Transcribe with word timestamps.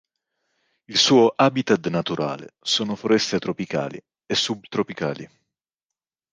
Il 0.85 0.97
suo 0.97 1.31
habitat 1.35 1.85
naturale 1.89 2.55
sono 2.59 2.95
foreste 2.95 3.37
tropicali 3.37 4.03
e 4.25 4.33
subtropicali. 4.33 5.29